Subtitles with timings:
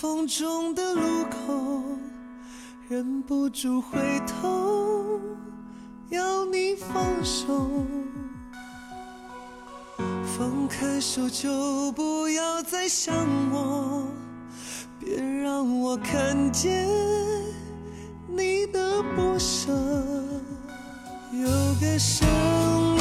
[0.00, 1.82] 风中的路口
[2.88, 5.20] 忍不住回头
[6.08, 7.84] 要你放手。
[10.24, 13.14] 放开手就不要再想
[13.52, 14.06] 我。
[14.98, 16.88] 别让我看见
[18.26, 19.70] 你的不舍。
[21.30, 21.46] 有
[21.78, 22.26] 个声
[22.96, 22.99] 音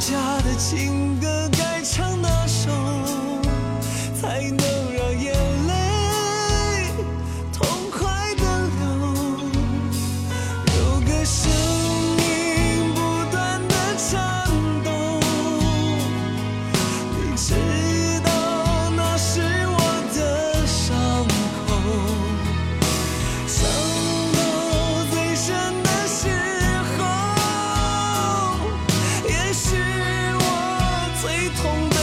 [0.00, 2.70] 家的情歌该唱哪首
[4.14, 4.77] 才能
[31.50, 31.97] 痛的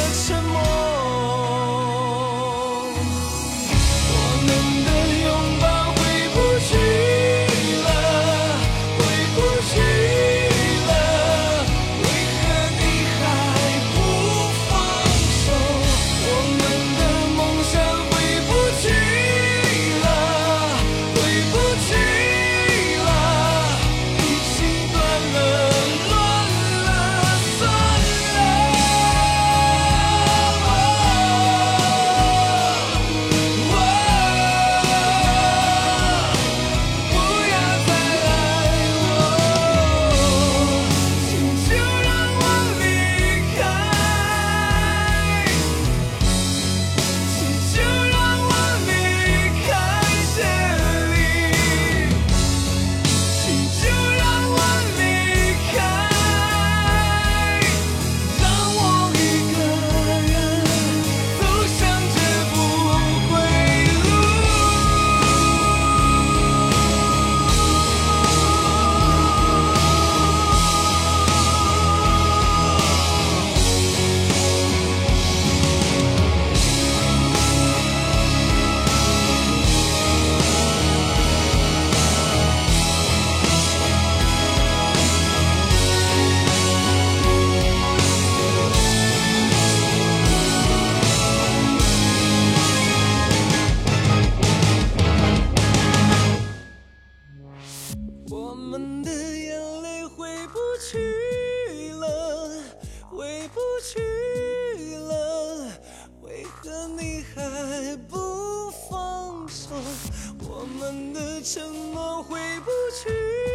[98.75, 102.51] 我们的眼泪回不去了
[103.09, 105.71] 回不去了
[106.21, 109.69] 为何你还不放手？
[110.49, 112.71] 我们的承诺回不
[113.01, 113.54] 去。